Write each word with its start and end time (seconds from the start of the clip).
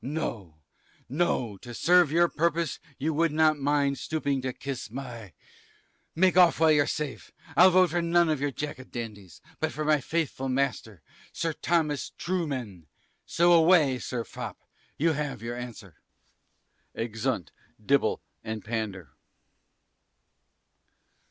No, 0.03 0.55
no; 1.07 1.57
to 1.57 1.75
serve 1.75 2.11
your 2.11 2.27
purpose 2.27 2.79
you 2.97 3.13
would 3.13 3.31
not 3.31 3.59
mind 3.59 3.99
stooping 3.99 4.41
to 4.41 4.51
kiss 4.51 4.89
my, 4.89 5.33
make 6.15 6.35
off 6.35 6.59
while 6.59 6.71
you're 6.71 6.87
safe. 6.87 7.31
I'll 7.55 7.69
vote 7.69 7.91
for 7.91 8.01
none 8.01 8.27
of 8.27 8.41
your 8.41 8.49
Jack 8.49 8.79
a 8.79 8.83
Dandy's, 8.85 9.41
but 9.59 9.71
for 9.71 9.85
my 9.85 10.01
faithful 10.01 10.49
master, 10.49 11.03
Sir 11.31 11.53
Thomas 11.53 12.09
Trueman 12.17 12.87
so 13.27 13.51
away, 13.53 13.99
Sir 13.99 14.23
Fop, 14.23 14.57
you 14.97 15.11
have 15.11 15.43
your 15.43 15.55
answer. 15.55 15.97
_Exeunt 16.97 17.49
Dibble 17.85 18.23
and 18.43 18.65
Pander. 18.65 19.11